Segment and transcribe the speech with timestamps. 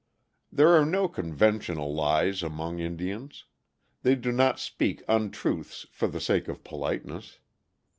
[0.51, 3.45] There are no conventional lies among Indians.
[4.01, 7.37] They do not speak untruths for the sake of politeness.